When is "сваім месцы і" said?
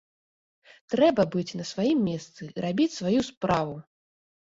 1.73-2.67